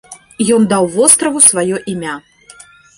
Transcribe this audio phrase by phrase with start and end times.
[0.55, 2.19] Ён даў востраву сваё імя.